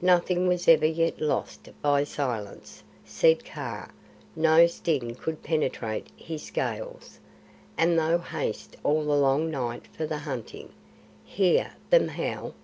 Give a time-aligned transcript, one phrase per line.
[0.00, 3.92] "Nothing was ever yet lost by silence," said Kaa
[4.34, 7.20] no sting could penetrate his scales
[7.78, 10.70] "and thou hast all the long night for the hunting.
[11.24, 12.54] Hear them howl!"